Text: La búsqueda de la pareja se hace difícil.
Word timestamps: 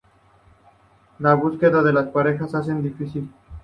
La 1.19 1.35
búsqueda 1.35 1.83
de 1.83 1.93
la 1.93 2.11
pareja 2.11 2.47
se 2.47 2.57
hace 2.57 2.73
difícil. 2.73 3.29